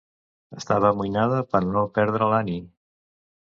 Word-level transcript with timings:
Estava 0.59 0.89
amoïnada 0.93 1.43
per 1.53 1.63
no 1.67 1.85
perdre 2.01 2.33
l'Annie. 2.35 2.67